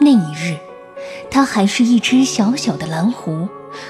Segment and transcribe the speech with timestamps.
[0.00, 0.56] 那一日，
[1.30, 3.48] 他还是一只小小的蓝狐，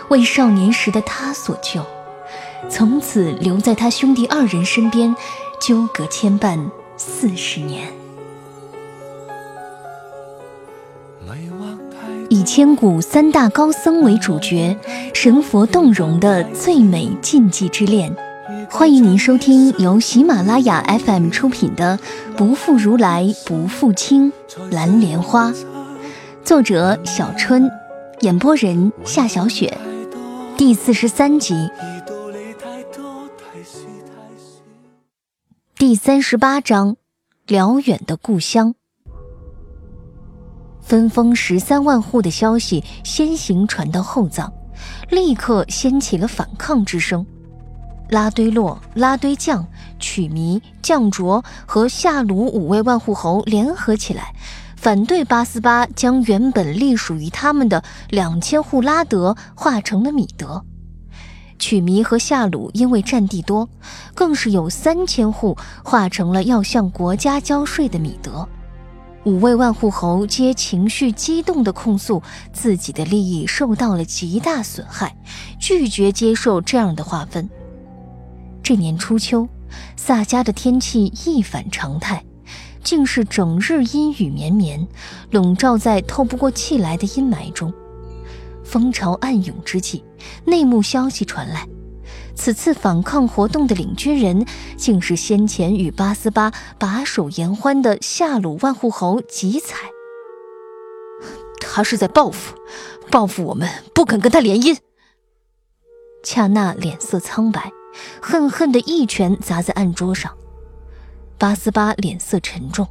[0.09, 1.85] 为少年时的他所救，
[2.69, 5.15] 从此留在他兄弟二人身边，
[5.61, 6.59] 纠葛牵绊
[6.97, 7.87] 四十年。
[12.31, 14.77] 以千古三大高僧为主角，
[15.15, 18.15] 神佛动容的最美禁忌之恋。
[18.71, 21.99] 欢迎您收听由喜马拉雅 FM 出品的
[22.37, 24.31] 《不负如来不负卿》
[24.71, 25.53] 蓝莲花，
[26.49, 27.71] 作者小春，
[28.21, 29.77] 演播人夏小雪，
[30.57, 31.69] 第四十三集，
[35.77, 36.97] 第三十八章，
[37.47, 38.75] 辽远的故乡。
[40.81, 44.51] 分封十三万户的消息先行传到后藏，
[45.11, 47.27] 立刻掀起了反抗之声。
[48.09, 49.69] 拉堆洛、拉堆将、
[49.99, 54.35] 曲弥、将卓和夏鲁五位万户侯联合起来，
[54.81, 60.65] 反对八思巴将原本隶属于他们的两千户拉德化成了米德。
[61.59, 63.69] 曲弥和夏鲁因为占地多，
[64.15, 68.49] 更是有三千户化成了要向国家交税的米德。
[69.25, 75.17] 五位万户侯皆情绪激动地控诉自己的利益受到了极大损害，
[75.59, 77.51] 拒绝接受这样的划分。
[78.63, 79.49] 这年初秋，
[79.97, 82.23] 萨迦的天气一反常态，
[82.89, 84.89] 竟是整日阴雨绵绵，
[85.31, 87.71] 笼罩在透不过气来的阴霾中。
[88.65, 90.03] 风潮暗涌之际，
[90.47, 91.69] 内幕消息传来，
[92.35, 94.47] 此次反抗活动的领军人，
[94.79, 99.77] 竟是先前与八思巴把手言欢的夏鲁万户侯吉彩。
[101.61, 102.57] 他是在报复，
[103.11, 104.79] 报复我们不肯跟他联姻。
[106.23, 107.71] 恰那脸色苍白。
[108.23, 110.38] 恨恨的一拳砸在案桌上，
[111.39, 112.87] 巴斯巴脸色沉重。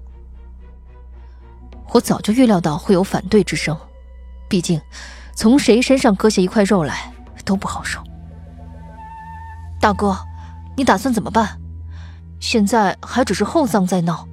[1.92, 3.78] 我早就预料到会有反对之声，
[4.48, 4.80] 毕竟
[5.36, 7.12] 从谁身上割下一块肉来
[7.44, 8.02] 都不好受。
[9.82, 10.18] 大哥，
[10.78, 11.60] 你打算怎么办？
[12.40, 14.28] 现在还只是后藏在闹，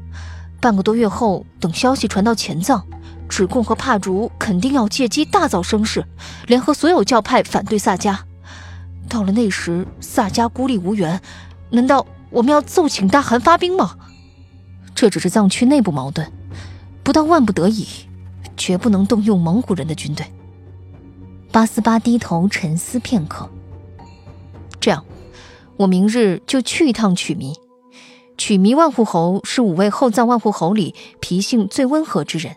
[0.60, 2.86] 半个多月后，等消息传到前藏，
[3.28, 6.04] 止贡和帕竹肯定要借机大造声势，
[6.46, 8.16] 联合所有教派反对萨迦。
[9.08, 11.20] 到了那时，萨迦孤立无援，
[11.70, 13.96] 难道我们要奏请大汗发兵吗？
[14.94, 16.30] 这只是藏区内部矛盾，
[17.02, 17.86] 不到万不得已，
[18.56, 20.24] 绝不能动用蒙古人的军队。
[21.50, 23.48] 八思巴低头沉思片刻。
[24.80, 25.04] 这样，
[25.76, 27.54] 我明日就去一趟曲弥。
[28.36, 32.56] 曲弥万户侯是五位后藏万户侯里脾性最温和之人，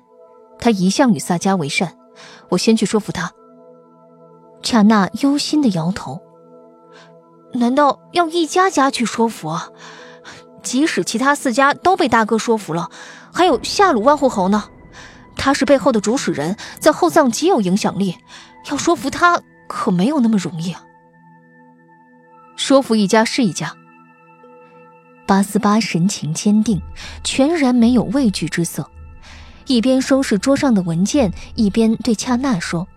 [0.60, 1.96] 他一向与萨迦为善，
[2.50, 3.32] 我先去说服他。
[4.64, 6.22] 恰那忧心的摇头。
[7.54, 9.56] 难道要一家家去说服？
[10.68, 12.92] 即使其他四家都被大哥说服了，
[13.34, 14.66] 还有夏鲁万户侯呢？
[15.38, 18.18] 他是背后的主使人，在后藏极有影响力，
[18.70, 20.84] 要说服他可没有那么容易啊！
[22.58, 23.76] 说服一家是一家。
[25.26, 26.82] 八思巴神情坚定，
[27.24, 28.92] 全然没有畏惧之色，
[29.68, 32.88] 一边收拾桌上的文件，一边对恰那说：“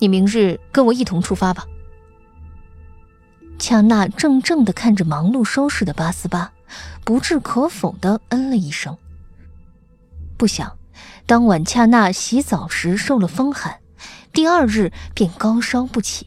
[0.00, 1.66] 你明日跟我一同出发吧。”
[3.62, 6.52] 恰那怔怔地看着忙碌收拾的巴斯巴，
[7.04, 8.98] 不置可否地嗯了一声。
[10.36, 10.76] 不想，
[11.26, 13.78] 当晚恰那洗澡时受了风寒，
[14.32, 16.26] 第二日便高烧不起。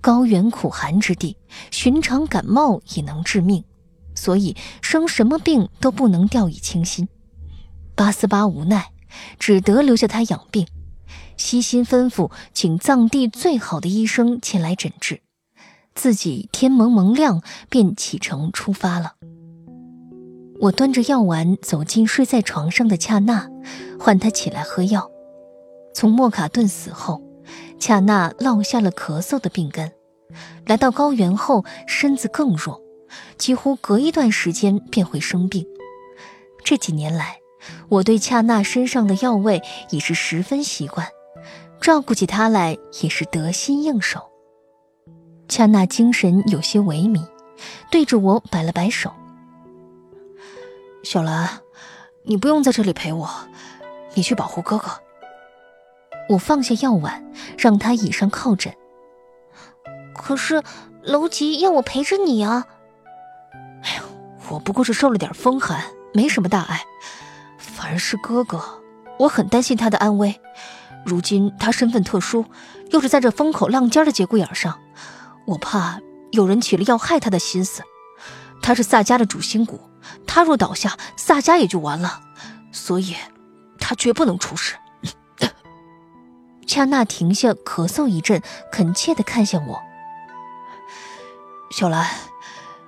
[0.00, 1.36] 高原苦寒之地，
[1.70, 3.62] 寻常感冒也能致命，
[4.14, 7.06] 所以生什么病都不能掉以轻心。
[7.94, 8.92] 巴斯巴无奈，
[9.38, 10.66] 只得留下他养病，
[11.36, 15.20] 悉心吩咐请藏地最好的医生前来诊治。
[15.94, 19.14] 自己天蒙蒙亮便启程出发了。
[20.60, 23.48] 我端着药丸走进睡在床上的恰那，
[23.98, 25.10] 唤他起来喝药。
[25.94, 27.22] 从莫卡顿死后，
[27.78, 29.90] 恰那落下了咳嗽的病根。
[30.66, 32.80] 来到高原后，身子更弱，
[33.36, 35.66] 几乎隔一段时间便会生病。
[36.62, 37.38] 这几年来，
[37.88, 39.60] 我对恰那身上的药味
[39.90, 41.08] 已是十分习惯，
[41.80, 44.29] 照顾起他来也是得心应手。
[45.50, 47.26] 恰那精神有些萎靡，
[47.90, 49.12] 对着我摆了摆手
[51.04, 51.60] ：“小兰，
[52.22, 53.28] 你不用在这里陪我，
[54.14, 54.88] 你去保护哥哥。”
[56.30, 57.24] 我放下药碗，
[57.58, 58.72] 让他倚上靠枕。
[60.14, 60.62] 可是
[61.02, 62.66] 楼吉要我陪着你啊！
[63.82, 64.02] 哎呦，
[64.50, 66.84] 我不过是受了点风寒，没什么大碍。
[67.58, 68.62] 反而是哥哥，
[69.18, 70.40] 我很担心他的安危。
[71.04, 72.44] 如今他身份特殊，
[72.92, 74.78] 又是在这风口浪尖的节骨眼上。
[75.50, 76.00] 我怕
[76.30, 77.82] 有人起了要害他的心思，
[78.62, 79.80] 他是萨迦的主心骨，
[80.24, 82.20] 他若倒下，萨迦也就完了。
[82.70, 83.16] 所以，
[83.80, 84.76] 他绝不能出事。
[86.68, 89.82] 恰那停下咳嗽一阵，恳切地看向我
[91.72, 92.08] ：“小兰，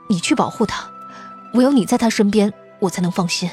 [0.09, 0.89] 你去保护他，
[1.55, 3.51] 唯有你在他身边，我才能放心。”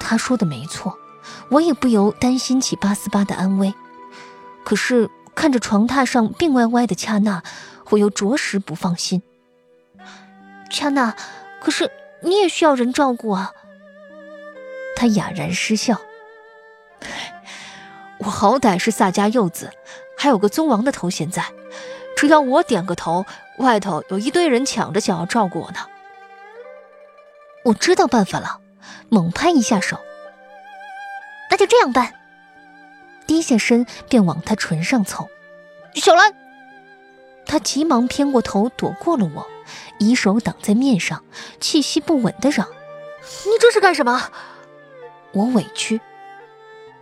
[0.00, 0.98] 他说的没错，
[1.48, 3.72] 我也不由担心起八思巴的安危。
[4.64, 7.42] 可是看着床榻上病歪歪的恰娜，
[7.90, 9.22] 我又着实不放心。
[10.70, 11.14] 恰娜，
[11.60, 11.90] 可是
[12.22, 13.52] 你也需要人照顾啊。
[14.96, 16.00] 他哑然失笑。
[18.18, 19.70] 我好歹是萨家幼子，
[20.16, 21.44] 还有个宗王的头衔在，
[22.16, 23.26] 只要我点个头，
[23.58, 25.80] 外头有一堆人抢着想要照顾我呢。
[27.64, 28.60] 我知道办法了，
[29.08, 29.98] 猛拍一下手。
[31.50, 32.14] 那就这样办。
[33.26, 35.28] 低下身便往他唇上凑。
[35.94, 36.34] 小兰，
[37.46, 39.46] 他急忙偏过头躲过了我，
[39.98, 41.22] 以手挡在面上，
[41.60, 42.68] 气息不稳的嚷
[43.46, 44.30] ：“你这是干什么？”
[45.32, 46.00] 我委屈。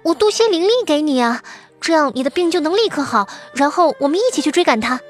[0.02, 1.42] 我渡些灵力给你啊，
[1.80, 3.28] 这样你的病就能立刻好。
[3.54, 5.00] 然后我们一起去追赶他。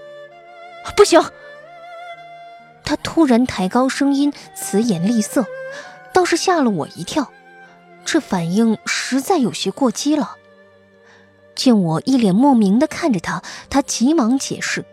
[0.96, 1.22] 不行！
[2.84, 5.46] 他突然抬高声音，慈颜厉色，
[6.12, 7.30] 倒是吓了我一跳。
[8.04, 10.36] 这反应实在有些过激了。
[11.60, 14.86] 见我一脸莫名的看着他，他急忙解释：“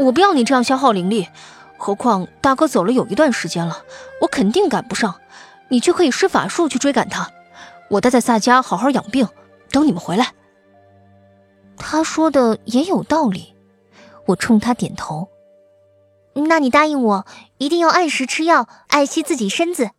[0.00, 1.28] 我不要你这样消耗灵力，
[1.76, 3.84] 何况大哥走了有一段时间了，
[4.22, 5.20] 我肯定赶不上。
[5.68, 7.30] 你却可以施法术去追赶他。”
[7.90, 9.28] 我待在萨家好好养病，
[9.70, 10.32] 等你们回来。
[11.76, 13.54] 他说的也有道理，
[14.28, 15.28] 我冲他点头。
[16.32, 17.26] 那你答应我，
[17.58, 19.90] 一定要按时吃药，爱惜自己身子。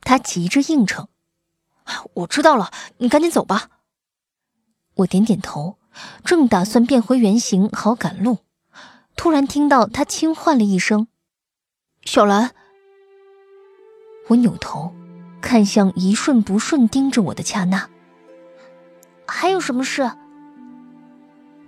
[0.00, 1.06] 他急着应承。
[2.14, 3.68] 我知道了，你赶紧走吧。
[5.00, 5.76] 我点点头，
[6.24, 8.38] 正打算变回原形好赶路，
[9.16, 11.08] 突然听到他轻唤了一声
[12.04, 12.50] ：“小兰。”
[14.28, 14.94] 我扭头。
[15.42, 17.88] 看向一瞬不瞬盯着我的恰那，
[19.26, 20.10] 还有什么事？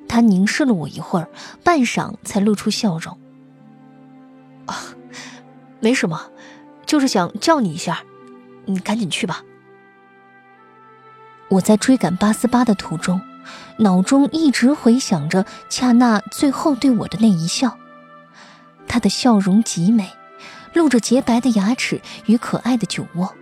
[0.06, 1.31] 他凝视了我一会儿，
[1.64, 3.19] 半晌才露出笑容。
[4.67, 4.76] 啊，
[5.81, 6.31] 没什么，
[6.85, 8.05] 就是想叫你一下，
[8.67, 9.43] 你赶紧去吧。
[11.52, 13.20] 我在追赶八思巴的途中，
[13.76, 17.76] 脑中一直回想着恰那最后对我的那一笑，
[18.88, 20.08] 他的笑容极美，
[20.72, 23.34] 露着洁白的牙齿与可爱的酒窝。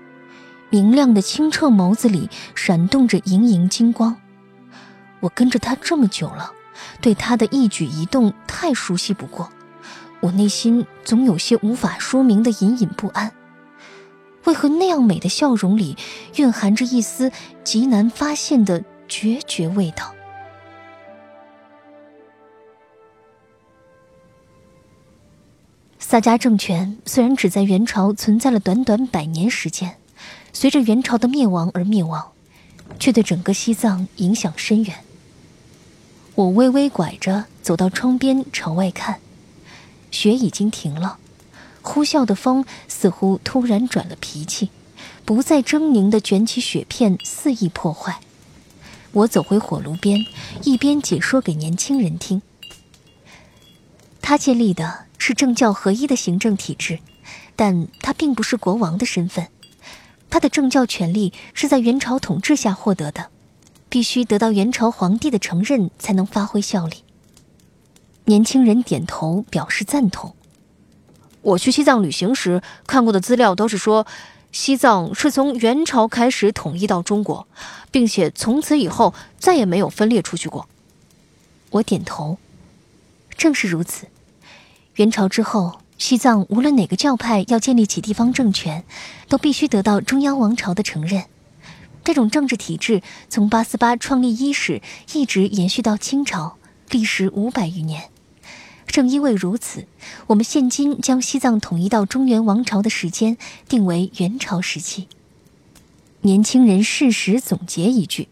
[0.71, 4.17] 明亮的清澈眸子里闪动着盈盈金光，
[5.21, 6.53] 我跟着他这么久了，
[7.01, 9.53] 对他的一举一动太熟悉不过，
[10.19, 13.31] 我内心总有些无法说明的隐隐不安。
[14.45, 15.97] 为何那样美的笑容里
[16.37, 17.31] 蕴含着一丝
[17.63, 20.15] 极难发现的决绝味道？
[25.99, 29.97] 萨迦政权虽然只在元朝存在了短短百年时间。
[30.53, 32.33] 随着元朝的灭亡而灭亡，
[32.99, 34.97] 却对整个西藏影响深远。
[36.35, 39.21] 我微微拐着走到窗边，朝外看，
[40.11, 41.20] 雪已经停了，
[41.83, 44.71] 呼啸的风似乎突然转了脾气，
[45.25, 48.21] 不再狰狞地卷起雪片，肆意破坏。
[49.13, 50.25] 我走回火炉边，
[50.63, 52.43] 一边解说给年轻人听。
[54.23, 57.01] 他建立的是政教合一的行政体制，
[57.57, 59.49] 但他并不是国王的身份。
[60.29, 63.31] 他的政教权力是在元朝统治下获得的，
[63.89, 66.99] 必须得到元朝皇帝的承认才能发挥效力。
[68.27, 70.37] 年轻人点头表示赞同。
[71.43, 74.07] 我去西藏旅行时看过的资料都是说，
[74.53, 77.47] 西藏是从元朝开始统一到中国，
[77.91, 80.69] 并且从此以后再也没有分裂出去过。
[81.71, 82.39] 我点头，
[83.37, 84.07] 正是如此。
[84.95, 85.81] 元朝之后。
[86.01, 88.85] 西藏无论哪个教派要建立起地方政权，
[89.29, 91.27] 都必须得到中央王朝的承认。
[92.03, 94.81] 这种政治体制从八思巴创立伊始
[95.13, 96.57] 一直延续到清朝，
[96.89, 98.09] 历时五百余年。
[98.91, 99.87] 正因为如此，
[100.27, 105.09] 我们现今将西藏统一到中原王朝的时间定为元朝时期。
[106.23, 108.29] 年轻人适时总结一句：“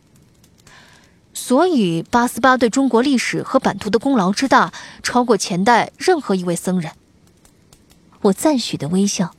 [1.33, 4.73] 所以八思巴对中国历史和版图的功劳之大，
[5.03, 6.93] 超过前代任何一位僧人。”
[8.23, 9.35] 我赞许的微笑。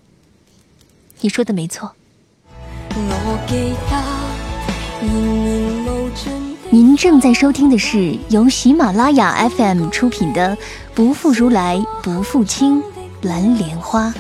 [1.22, 1.96] 你说的没错。
[6.72, 10.56] 您正在收听的是由喜马拉雅 FM 出品的
[10.94, 12.80] 《不负如来不负卿》
[13.24, 14.14] 蓝莲花。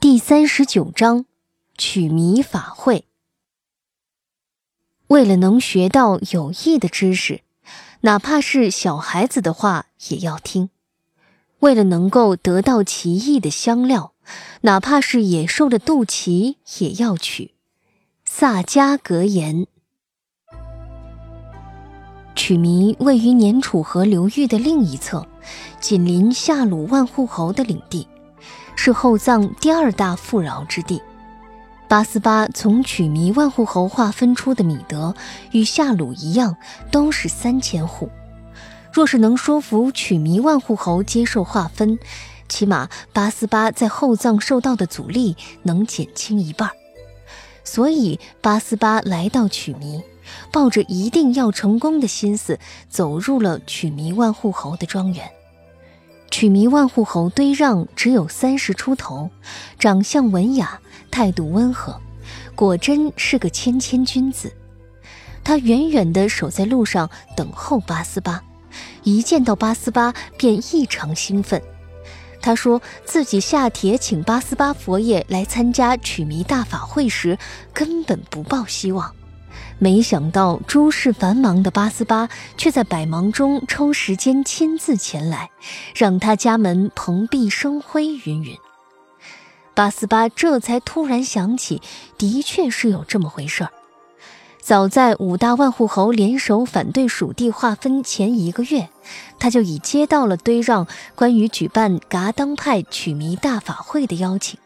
[0.00, 1.26] 第三十九章，
[1.76, 3.04] 取迷法会。
[5.08, 7.42] 为了能学到有益的知识，
[8.00, 10.70] 哪怕是小孩子的话也要听。
[11.60, 14.12] 为了能够得到奇异的香料，
[14.62, 17.52] 哪怕是野兽的肚脐也要取。
[18.24, 19.66] 萨迦格言。
[22.34, 25.26] 曲弥位于年楚河流域的另一侧，
[25.80, 28.06] 紧邻夏鲁万户侯的领地，
[28.76, 31.00] 是后藏第二大富饶之地。
[31.88, 35.14] 八思巴从曲弥万户侯划分出的米德，
[35.52, 36.56] 与夏鲁一样，
[36.90, 38.10] 都是三千户。
[38.96, 41.98] 若是能说服曲弥万户侯接受划分，
[42.48, 46.70] 起码八思巴在后藏受到的阻力能减轻一半。
[47.62, 50.02] 所以八思巴来到曲弥，
[50.50, 55.30] 抱着一定要成功的心思，走入了曲弥万户侯的庄园。
[56.30, 59.28] 曲弥万户侯堆让只有三十出头，
[59.78, 60.80] 长相文雅。
[61.10, 62.00] 态度温和，
[62.54, 64.50] 果真是个谦谦君子。
[65.44, 68.42] 他远远地守在路上等候八思巴，
[69.02, 71.62] 一见到八思巴便异常兴奋。
[72.40, 77.36] 他说自己下帖请八思巴佛爷来参加取迷大法会时，
[77.72, 79.12] 根本不抱希望，
[79.78, 85.50] 没想到诸事繁忙的八思巴却在百忙中抽时间亲自前来，
[85.94, 88.06] 让他家门蓬荜生辉。
[88.24, 88.56] 云云。
[89.74, 91.82] 八思巴这才突然想起，
[92.16, 93.70] 的确是有这么回事儿。
[94.66, 98.88] 早在五大万户侯联手反对属地划分前一个月，
[99.38, 104.58] 他就已接到了堆让关于举办噶当派取迷大法会的邀请。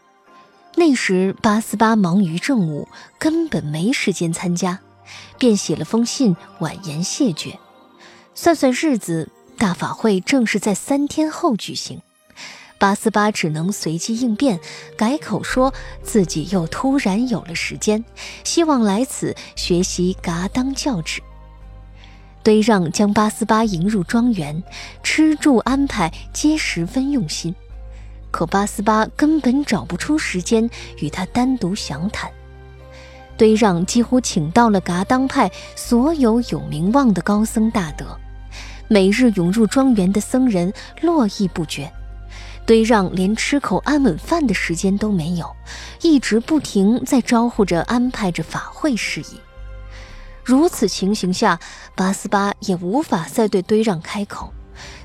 [0.73, 2.87] 那时八思巴忙于政务，
[3.19, 4.79] 根本没时间参加，
[5.37, 7.59] 便写了封信婉言谢绝。
[8.33, 12.01] 算算日子，大法会正是在三天后举行。
[12.81, 14.59] 八思巴只能随机应变，
[14.97, 15.71] 改口说
[16.01, 18.03] 自己又突然有了时间，
[18.43, 21.21] 希望来此学习噶当教旨。
[22.41, 24.63] 堆让将八思巴迎入庄园，
[25.03, 27.53] 吃住安排皆十分用心，
[28.31, 32.31] 可八思巴根本找不出时间与他单独详谈。
[33.37, 38.17] 堆让几乎请到了噶当派所有有名望的高僧大德，
[38.87, 41.93] 每日涌入庄园的僧人络绎不绝。
[42.65, 45.55] 堆让连吃口安稳饭的时间都没有，
[46.01, 49.39] 一直不停在招呼着、安排着法会事宜。
[50.43, 51.59] 如此情形下，
[51.95, 54.51] 八思巴也无法再对堆让开口，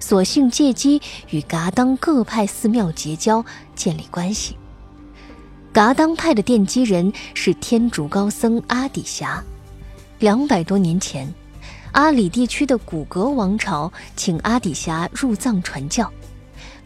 [0.00, 3.44] 索性借机与噶当各派寺庙结交，
[3.74, 4.56] 建立关系。
[5.72, 9.44] 噶当派的奠基人是天竺高僧阿底峡。
[10.20, 11.30] 两百多年前，
[11.92, 16.10] 阿里地区的古格王朝请阿底峡入藏传教。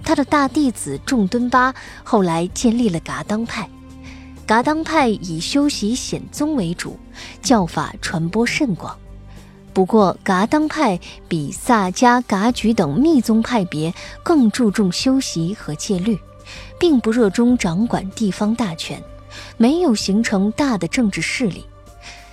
[0.05, 3.69] 他的大弟子仲敦巴后来建立了噶当派，
[4.47, 6.99] 噶当派以修习显宗为主，
[7.43, 8.97] 教法传播甚广。
[9.73, 16.19] 不过，噶当派比萨迦、噶举等密宗派别更注重修习和戒律，
[16.79, 19.01] 并不热衷掌管地方大权，
[19.57, 21.65] 没有形成大的政治势力。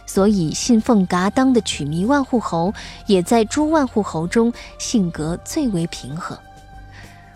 [0.08, 2.74] 所以，信奉噶当的曲弥万户侯
[3.06, 6.40] 也在诸万户侯中性格最为平和。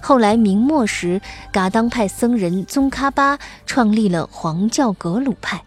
[0.02, 1.22] 后来明末时，
[1.54, 5.64] 噶当派僧人宗喀巴创立了黄教格鲁派，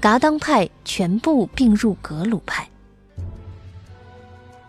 [0.00, 2.68] 噶当派全部并入格鲁派。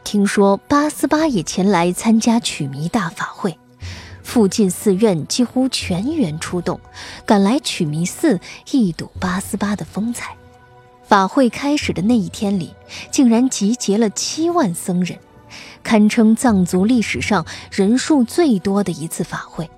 [0.04, 3.58] 听说八思巴也前来参加曲弥大法会，
[4.24, 6.80] 附近寺院几乎全员出动，
[7.26, 8.40] 赶来曲弥寺
[8.72, 10.36] 一睹八思巴的风采。
[11.08, 12.74] 法会开始的那一天里，
[13.12, 15.20] 竟然集结了七万僧人。
[15.86, 19.70] 堪称藏族历史上人数最多的一次法会，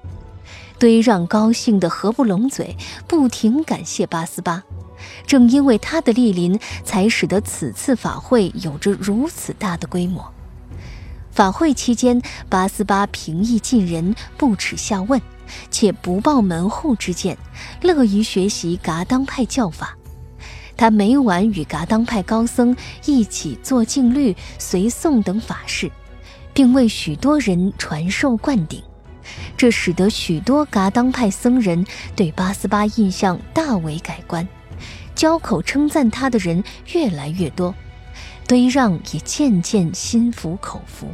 [0.80, 4.64] 堆让高兴得合不拢嘴，不停感谢八思巴。
[5.28, 10.34] 正因为他的莅临，才使得此次法会有着如此大的规模。
[11.30, 15.22] 法会期间，八思巴平易近人，不耻下问，
[15.70, 17.38] 且不抱门户之见，
[17.82, 19.97] 乐于学习噶当派教法。
[20.78, 22.74] 他每晚与噶当派高僧
[23.06, 25.92] 一起做净律、随诵等法事，
[26.54, 28.82] 并为许多人传授灌顶，
[29.58, 31.84] 这使得许多噶当派僧人
[32.16, 34.48] 对八思巴印象大为改观，
[35.16, 37.74] 交口称赞他的人越来越多，
[38.48, 41.08] 堆让也渐渐心服口服。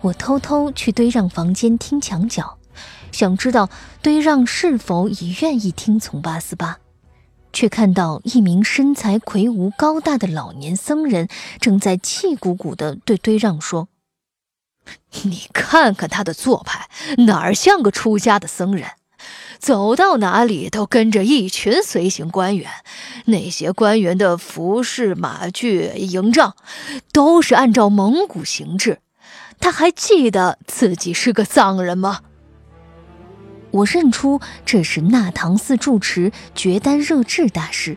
[0.00, 2.58] 我偷偷去堆让房间听墙角，
[3.12, 3.70] 想知道
[4.02, 6.78] 堆让是否已愿意听从八思巴。
[7.52, 11.28] 却看到一名身材魁梧、高大的老年僧人
[11.60, 13.88] 正在气鼓鼓地对堆让说
[15.22, 16.88] ：“你看看他的做派，
[17.26, 18.90] 哪儿像个出家的僧人？
[19.60, 22.68] 走到哪里都跟着一群随行官员，
[23.26, 26.56] 那些官员的服饰、马具、营帐，
[27.12, 28.98] 都是按照蒙古形制。
[29.60, 32.22] 他还记得自己是个藏人吗？
[33.72, 37.96] 我认出这是纳唐寺住持觉丹热智大师。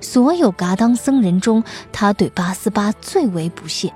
[0.00, 3.92] 所有噶当僧人中，他对八思巴最为不屑，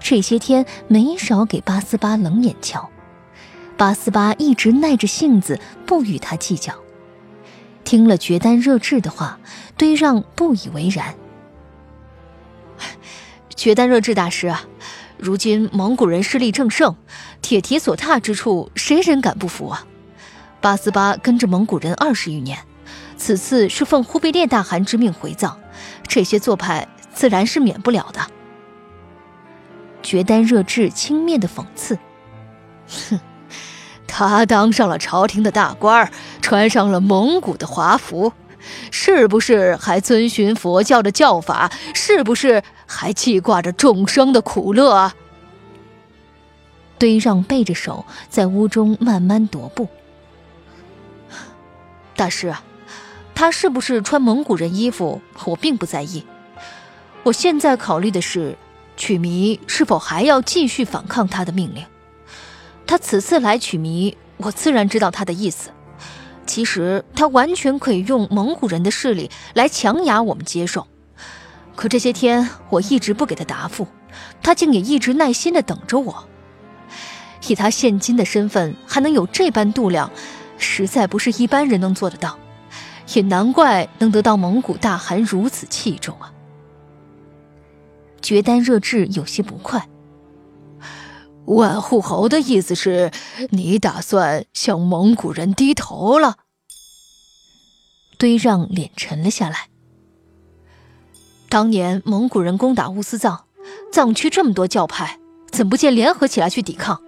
[0.00, 2.88] 这些天没少给八思巴冷眼瞧。
[3.76, 6.74] 八思巴一直耐着性子不与他计较。
[7.82, 9.40] 听了觉丹热智的话，
[9.76, 11.14] 堆让不以为然。
[13.56, 14.62] 觉丹热智大师啊，
[15.18, 16.94] 如今蒙古人势力正盛，
[17.42, 19.84] 铁蹄所踏之处，谁人敢不服啊？
[20.60, 22.58] 八思巴跟着蒙古人二十余年。
[23.16, 25.58] 此次是奉忽必烈大汗之命回藏，
[26.08, 28.20] 这些做派自然是免不了的。
[30.02, 31.98] 觉丹热智轻蔑的讽刺
[33.10, 33.20] ：“哼，
[34.06, 38.32] 他当上了朝廷的大官，穿上了蒙古的华服，
[38.90, 41.70] 是不是还遵循佛教的教法？
[41.94, 45.14] 是不是还记挂着众生的苦乐啊？”
[46.98, 49.86] 堆让背着手在屋中慢慢踱步。
[52.20, 52.54] 大师。
[53.34, 56.26] 他是不是穿蒙古人衣服，我并不在意。
[57.22, 58.58] 我现在考虑的是，
[58.94, 61.82] 曲迷是否还要继续反抗他的命令。
[62.86, 65.70] 他此次来曲迷，我自然知道他的意思。
[66.44, 70.86] 其实他完全可以用蒙古人的势力来强压我们接受。
[71.74, 73.86] 可这些天我一直不给他答复，
[74.42, 76.28] 他竟也一直耐心地等着我。
[77.46, 80.10] 以他现今的身份，还能有这般度量，
[80.60, 82.38] 实在不是一般人能做得到。
[83.14, 86.32] 也难怪能得到蒙古大汗如此器重啊！
[88.22, 89.88] 觉丹热智有些不快。
[91.46, 93.10] 万户侯的意思是，
[93.48, 96.36] 你打算向蒙古人低头了？
[98.16, 99.70] 堆让脸沉了下来。
[101.48, 103.46] 当年蒙古人攻打乌斯藏，
[103.90, 105.18] 藏区这么多教派，
[105.50, 107.02] 怎不见联合起来去抵抗？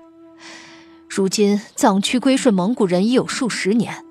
[1.14, 4.02] 如今藏区归顺蒙古人已有数十年。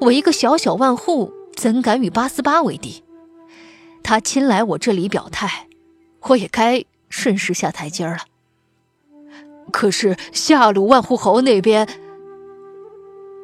[0.00, 3.02] 我一个小小万户，怎敢与八思巴为敌？
[4.04, 5.66] 他亲来我这里表态，
[6.20, 8.18] 我也该顺势下台阶了。
[9.72, 11.88] 可是下鲁万户侯那边，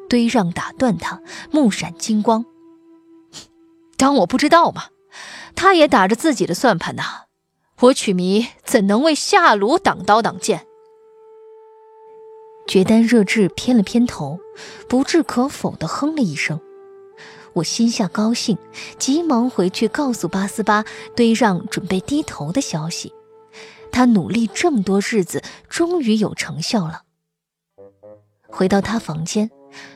[0.07, 2.45] 堆让打断他，目闪金光。
[3.97, 4.83] 当我不知道吗？
[5.55, 7.03] 他也打着自己的算盘呢。
[7.81, 10.65] 我曲迷怎能为下鲁挡刀挡剑？
[12.67, 14.39] 觉丹热智偏了偏头，
[14.87, 16.59] 不置可否地哼了一声。
[17.53, 18.57] 我心下高兴，
[18.97, 23.13] 急忙回去告诉八思巴堆让准备低头的消息。
[23.91, 27.03] 他努力这么多日子，终于有成效了。
[28.49, 29.51] 回到他房间，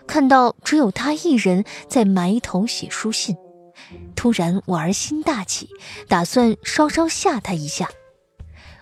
[0.05, 3.35] 看到只有他一人在埋头写书信，
[4.15, 5.69] 突然我儿心大起，
[6.07, 7.89] 打算稍稍吓他一下，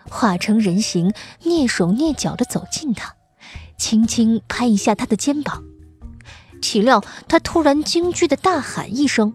[0.09, 3.15] 化成人形，蹑手蹑脚地走近他。
[3.77, 5.63] 轻轻拍一下他的肩膀，
[6.61, 9.33] 岂料他突然惊惧的大喊一声，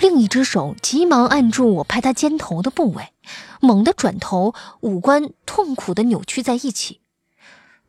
[0.00, 3.12] 另一只手急忙按住我拍他肩头的部位，
[3.60, 7.00] 猛地转头，五官痛苦的扭曲在一起。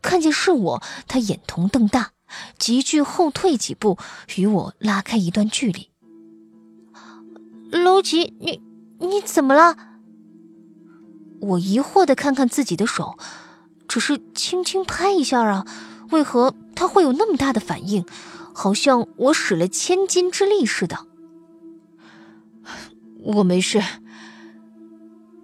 [0.01, 2.11] 看见是我，他眼瞳瞪大，
[2.57, 3.97] 急剧后退几步，
[4.37, 5.89] 与我拉开一段距离。
[7.71, 8.61] 楼吉，你
[8.99, 9.75] 你怎么了？
[11.41, 13.17] 我疑惑的看看自己的手，
[13.89, 15.65] 只是轻轻拍一下啊。
[16.11, 18.05] 为何他会有那么大的反应？
[18.53, 20.99] 好像我使了千斤之力似的。
[23.21, 23.83] 我没事。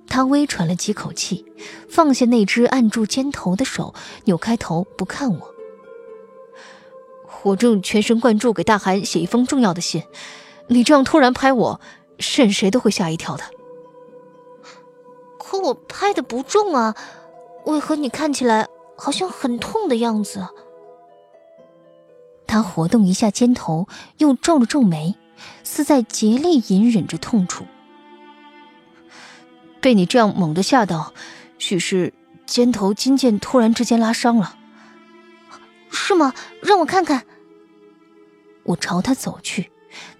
[0.07, 1.45] 他微喘了几口气，
[1.89, 5.53] 放下那只按住肩头的手，扭开头不看我。
[7.43, 10.03] 我正全神贯注给大汗写一封重要的信，
[10.67, 11.81] 你这样突然拍我，
[12.37, 13.43] 任谁都会吓一跳的。
[15.37, 16.95] 可我拍的不重啊，
[17.65, 18.67] 为何你看起来？
[18.97, 20.47] 好像很痛的样子。
[22.47, 25.15] 他活动一下肩头，又皱了皱眉，
[25.65, 27.65] 似在竭力隐忍着痛楚。
[29.81, 31.13] 被你这样猛地吓到，
[31.57, 32.13] 许是
[32.45, 34.55] 肩头筋腱突然之间拉伤了。
[35.89, 36.33] 是吗？
[36.61, 37.25] 让我看看。
[38.63, 39.71] 我朝他走去，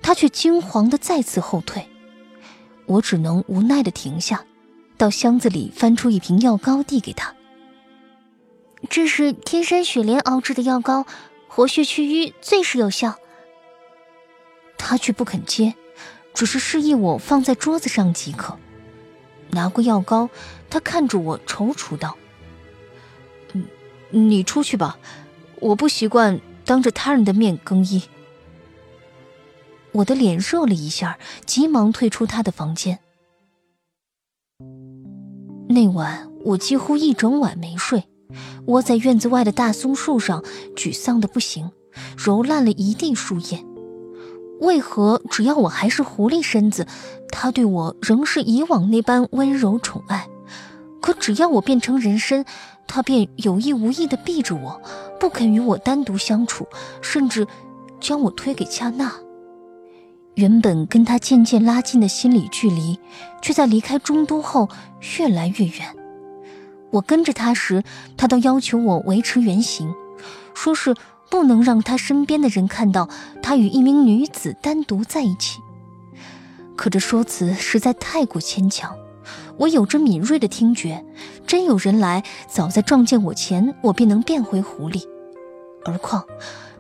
[0.02, 1.88] 他却惊慌的再次后退。
[2.88, 4.44] 我只能无奈的停下，
[4.98, 7.34] 到箱子里翻出一瓶药膏递给他。
[8.90, 11.06] 这是天山雪莲熬制的药膏，
[11.48, 13.16] 活血祛瘀，最是有效。
[14.78, 15.74] 他却不肯接，
[16.34, 18.58] 只是示意我放在桌子上即可。
[19.52, 20.30] 拿过药膏，
[20.70, 22.18] 他看着我，踌躇道
[23.54, 23.66] ：“嗯，
[24.12, 24.98] 你出去吧，
[25.60, 28.04] 我不习惯当着他人的面更衣。”
[29.94, 33.00] 我的脸热了一下，急忙退出他的房间。
[35.70, 38.04] 那晚我几乎一整晚没睡，
[38.68, 40.44] 窝在院子外的大松树上，
[40.76, 41.72] 沮丧的不行，
[42.18, 43.64] 揉烂了一地树叶。
[44.62, 46.88] 为何只要我还是狐狸身子，
[47.30, 50.28] 他对我仍是以往那般温柔宠爱？
[51.02, 52.46] 可只要我变成人身，
[52.88, 54.82] 他便有意无意地避着我，
[55.20, 56.66] 不肯与我单独相处，
[57.02, 57.46] 甚至
[58.00, 59.12] 将我推给恰娜。
[60.36, 63.00] 原本跟他渐渐拉近的心理距离，
[63.42, 64.68] 却在离开中都后
[65.18, 65.96] 越来越远。
[66.92, 67.84] 我跟着他时，
[68.18, 69.94] 他都要求我维持原形，
[70.54, 70.96] 说是。
[71.28, 73.10] 不能让他身边的人看到
[73.42, 75.60] 他与一名女子单独在一起。
[76.78, 78.96] 可这说辞实在太过牵强。
[79.58, 81.04] 我有着敏锐的听觉，
[81.48, 85.04] 真有人来，早在撞见我前，我便能变回狐狸。
[85.84, 86.24] 而况，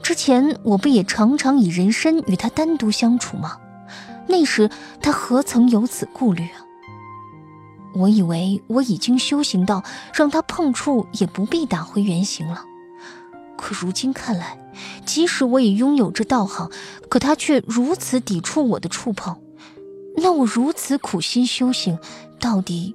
[0.03, 3.57] 之前我不也常常以人身与他单独相处吗？
[4.27, 4.69] 那时
[5.01, 6.64] 他何曾有此顾虑啊？
[7.95, 9.81] 我以为我已经修行到
[10.13, 12.63] 让他碰触也不必打回原形了。
[13.57, 14.59] 可如今看来，
[15.05, 16.69] 即使我已拥有这道行，
[17.09, 19.37] 可他却如此抵触我的触碰，
[20.17, 21.97] 那我如此苦心修行，
[22.39, 22.93] 到底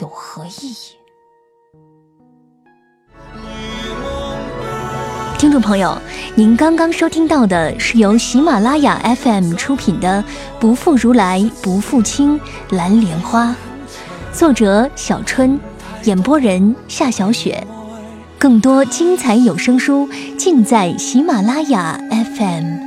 [0.00, 0.76] 有何意义？
[5.38, 5.98] 听众朋友，
[6.34, 10.22] 您刚刚收听到的是由喜马拉雅 FM 出品的
[10.60, 13.54] 《不负如来不负卿》蓝莲花，
[14.36, 15.58] 作者小春，
[16.04, 17.66] 演播人夏小雪。
[18.38, 22.85] 更多精彩有声书，尽在喜马拉雅 FM。